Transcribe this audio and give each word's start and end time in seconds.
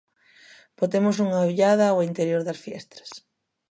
Botemos 0.79 1.15
unha 1.25 1.43
ollada 1.49 1.85
ao 1.89 2.03
interior 2.09 2.41
das 2.47 2.61
fiestras. 2.65 3.09